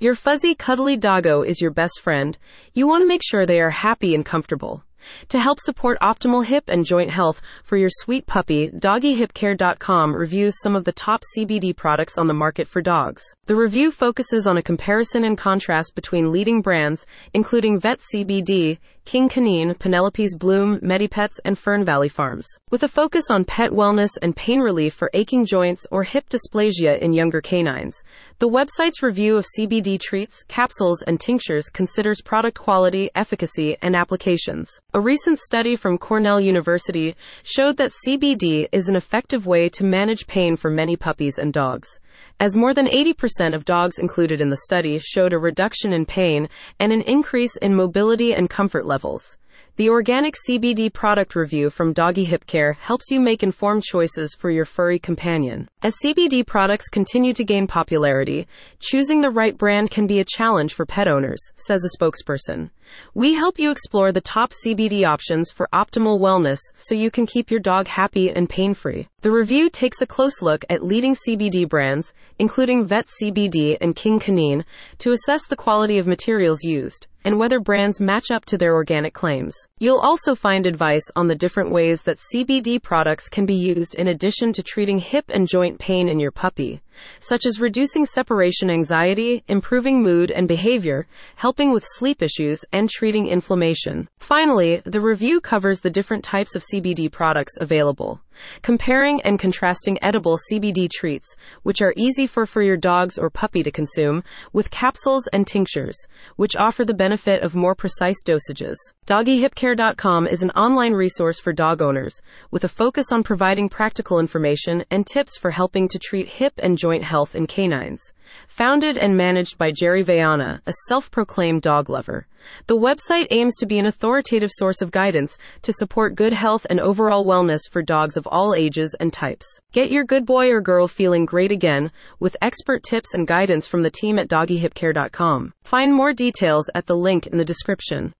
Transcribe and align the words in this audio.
Your 0.00 0.16
fuzzy, 0.16 0.56
cuddly 0.56 0.96
doggo 0.96 1.42
is 1.42 1.60
your 1.60 1.70
best 1.70 2.00
friend. 2.00 2.36
You 2.74 2.88
want 2.88 3.02
to 3.02 3.08
make 3.08 3.22
sure 3.22 3.46
they 3.46 3.60
are 3.60 3.70
happy 3.70 4.12
and 4.12 4.26
comfortable. 4.26 4.82
To 5.28 5.38
help 5.38 5.60
support 5.60 6.00
optimal 6.00 6.44
hip 6.44 6.64
and 6.66 6.84
joint 6.84 7.12
health 7.12 7.40
for 7.62 7.76
your 7.76 7.90
sweet 7.90 8.26
puppy, 8.26 8.70
doggyhipcare.com 8.70 10.16
reviews 10.16 10.60
some 10.60 10.74
of 10.74 10.84
the 10.84 10.92
top 10.92 11.22
CBD 11.36 11.76
products 11.76 12.18
on 12.18 12.26
the 12.26 12.34
market 12.34 12.66
for 12.66 12.82
dogs. 12.82 13.22
The 13.46 13.54
review 13.54 13.92
focuses 13.92 14.48
on 14.48 14.56
a 14.56 14.62
comparison 14.62 15.22
and 15.22 15.38
contrast 15.38 15.94
between 15.94 16.32
leading 16.32 16.60
brands, 16.60 17.06
including 17.32 17.78
Vet 17.78 18.00
CBD, 18.00 18.78
King 19.04 19.28
Kanine, 19.28 19.78
Penelope's 19.78 20.34
Bloom, 20.34 20.80
Medipets, 20.80 21.38
and 21.44 21.58
Fern 21.58 21.84
Valley 21.84 22.08
Farms. 22.08 22.48
With 22.70 22.82
a 22.82 22.88
focus 22.88 23.30
on 23.30 23.44
pet 23.44 23.70
wellness 23.70 24.10
and 24.22 24.34
pain 24.34 24.60
relief 24.60 24.94
for 24.94 25.10
aching 25.12 25.44
joints 25.44 25.86
or 25.90 26.04
hip 26.04 26.24
dysplasia 26.30 26.98
in 26.98 27.12
younger 27.12 27.42
canines, 27.42 28.02
the 28.38 28.48
website's 28.48 29.02
review 29.02 29.36
of 29.36 29.46
CBD 29.58 30.00
treats, 30.00 30.42
capsules, 30.48 31.02
and 31.02 31.20
tinctures 31.20 31.68
considers 31.68 32.22
product 32.22 32.58
quality, 32.58 33.10
efficacy, 33.14 33.76
and 33.82 33.94
applications. 33.94 34.80
A 34.94 35.00
recent 35.00 35.38
study 35.38 35.76
from 35.76 35.98
Cornell 35.98 36.40
University 36.40 37.14
showed 37.42 37.76
that 37.76 37.92
CBD 38.06 38.68
is 38.72 38.88
an 38.88 38.96
effective 38.96 39.46
way 39.46 39.68
to 39.68 39.84
manage 39.84 40.26
pain 40.26 40.56
for 40.56 40.70
many 40.70 40.96
puppies 40.96 41.38
and 41.38 41.52
dogs 41.52 41.98
as 42.40 42.56
more 42.56 42.74
than 42.74 42.86
80% 42.86 43.54
of 43.54 43.64
dogs 43.64 43.98
included 43.98 44.40
in 44.40 44.50
the 44.50 44.56
study 44.64 44.98
showed 44.98 45.32
a 45.32 45.38
reduction 45.38 45.92
in 45.92 46.06
pain 46.06 46.48
and 46.78 46.92
an 46.92 47.02
increase 47.02 47.56
in 47.56 47.74
mobility 47.74 48.32
and 48.34 48.50
comfort 48.50 48.86
levels. 48.86 49.36
The 49.76 49.88
organic 49.88 50.36
CBD 50.48 50.92
product 50.92 51.34
review 51.34 51.68
from 51.68 51.92
Doggy 51.92 52.22
Hip 52.26 52.46
Care 52.46 52.74
helps 52.74 53.10
you 53.10 53.18
make 53.18 53.42
informed 53.42 53.82
choices 53.82 54.32
for 54.38 54.48
your 54.48 54.64
furry 54.64 55.00
companion. 55.00 55.68
As 55.82 55.96
CBD 56.00 56.46
products 56.46 56.88
continue 56.88 57.32
to 57.32 57.42
gain 57.42 57.66
popularity, 57.66 58.46
choosing 58.78 59.20
the 59.20 59.30
right 59.30 59.58
brand 59.58 59.90
can 59.90 60.06
be 60.06 60.20
a 60.20 60.24
challenge 60.24 60.74
for 60.74 60.86
pet 60.86 61.08
owners, 61.08 61.42
says 61.56 61.84
a 61.84 61.98
spokesperson. 61.98 62.70
We 63.14 63.34
help 63.34 63.58
you 63.58 63.72
explore 63.72 64.12
the 64.12 64.20
top 64.20 64.52
CBD 64.52 65.04
options 65.04 65.50
for 65.50 65.68
optimal 65.72 66.20
wellness 66.20 66.60
so 66.76 66.94
you 66.94 67.10
can 67.10 67.26
keep 67.26 67.50
your 67.50 67.58
dog 67.58 67.88
happy 67.88 68.30
and 68.30 68.48
pain 68.48 68.74
free. 68.74 69.08
The 69.22 69.32
review 69.32 69.70
takes 69.70 70.00
a 70.00 70.06
close 70.06 70.40
look 70.40 70.64
at 70.70 70.84
leading 70.84 71.16
CBD 71.16 71.68
brands, 71.68 72.12
including 72.38 72.86
Vet 72.86 73.06
CBD 73.20 73.76
and 73.80 73.96
King 73.96 74.20
Kanine, 74.20 74.64
to 74.98 75.10
assess 75.10 75.46
the 75.46 75.56
quality 75.56 75.98
of 75.98 76.06
materials 76.06 76.62
used 76.62 77.08
and 77.24 77.38
whether 77.38 77.60
brands 77.60 78.00
match 78.00 78.30
up 78.30 78.44
to 78.46 78.58
their 78.58 78.74
organic 78.74 79.14
claims. 79.14 79.56
You'll 79.78 79.98
also 79.98 80.34
find 80.34 80.66
advice 80.66 81.10
on 81.16 81.26
the 81.26 81.34
different 81.34 81.70
ways 81.72 82.02
that 82.02 82.20
CBD 82.32 82.82
products 82.82 83.28
can 83.28 83.46
be 83.46 83.54
used 83.54 83.94
in 83.94 84.08
addition 84.08 84.52
to 84.52 84.62
treating 84.62 84.98
hip 84.98 85.24
and 85.28 85.48
joint 85.48 85.78
pain 85.78 86.08
in 86.08 86.20
your 86.20 86.30
puppy, 86.30 86.80
such 87.20 87.46
as 87.46 87.60
reducing 87.60 88.06
separation 88.06 88.70
anxiety, 88.70 89.44
improving 89.48 90.02
mood 90.02 90.30
and 90.30 90.48
behavior, 90.48 91.06
helping 91.36 91.72
with 91.72 91.84
sleep 91.86 92.22
issues, 92.22 92.64
and 92.72 92.90
treating 92.90 93.26
inflammation. 93.26 94.08
Finally, 94.18 94.82
the 94.84 95.00
review 95.00 95.40
covers 95.40 95.80
the 95.80 95.90
different 95.90 96.24
types 96.24 96.54
of 96.54 96.64
CBD 96.72 97.10
products 97.10 97.54
available, 97.60 98.20
comparing 98.62 99.20
and 99.22 99.38
contrasting 99.38 100.02
edible 100.02 100.38
CBD 100.50 100.88
treats, 100.90 101.34
which 101.62 101.82
are 101.82 101.94
easy 101.96 102.26
for, 102.26 102.46
for 102.46 102.62
your 102.62 102.76
dogs 102.76 103.18
or 103.18 103.30
puppy 103.30 103.62
to 103.62 103.70
consume, 103.70 104.22
with 104.52 104.70
capsules 104.70 105.26
and 105.32 105.46
tinctures, 105.46 105.96
which 106.36 106.56
offer 106.56 106.84
the 106.84 106.94
benefit 106.94 107.42
of 107.42 107.54
more 107.54 107.74
precise 107.74 108.22
dosages. 108.24 108.74
DoggyHipCare.com 109.06 110.26
is 110.26 110.42
an 110.42 110.50
online 110.50 110.94
resource 110.94 111.38
for 111.38 111.52
dog 111.52 111.82
owners, 111.82 112.20
with 112.50 112.64
a 112.64 112.68
focus 112.68 113.12
on 113.12 113.22
providing 113.22 113.68
practical 113.68 114.18
information 114.18 114.84
and 114.90 115.06
tips 115.06 115.36
for 115.36 115.50
helping 115.50 115.88
to 115.88 115.98
treat 115.98 116.28
hip 116.28 116.54
and 116.58 116.78
joint 116.84 117.04
health 117.04 117.34
in 117.34 117.46
canines. 117.46 118.12
Founded 118.46 118.98
and 118.98 119.16
managed 119.16 119.56
by 119.56 119.72
Jerry 119.72 120.04
Vayana, 120.04 120.60
a 120.66 120.74
self 120.86 121.10
proclaimed 121.10 121.62
dog 121.62 121.88
lover, 121.88 122.26
the 122.66 122.76
website 122.76 123.26
aims 123.30 123.56
to 123.56 123.64
be 123.64 123.78
an 123.78 123.86
authoritative 123.86 124.50
source 124.52 124.82
of 124.82 124.90
guidance 124.90 125.38
to 125.62 125.72
support 125.72 126.14
good 126.14 126.34
health 126.34 126.66
and 126.68 126.78
overall 126.78 127.24
wellness 127.24 127.60
for 127.70 127.80
dogs 127.80 128.18
of 128.18 128.26
all 128.26 128.54
ages 128.54 128.94
and 129.00 129.14
types. 129.14 129.46
Get 129.72 129.90
your 129.90 130.04
good 130.04 130.26
boy 130.26 130.50
or 130.50 130.60
girl 130.60 130.86
feeling 130.88 131.24
great 131.24 131.52
again 131.52 131.90
with 132.20 132.36
expert 132.42 132.82
tips 132.82 133.14
and 133.14 133.26
guidance 133.26 133.66
from 133.66 133.80
the 133.80 133.90
team 133.90 134.18
at 134.18 134.28
doggyhipcare.com. 134.28 135.54
Find 135.64 135.94
more 135.94 136.12
details 136.12 136.68
at 136.74 136.84
the 136.84 136.96
link 136.96 137.26
in 137.26 137.38
the 137.38 137.46
description. 137.46 138.12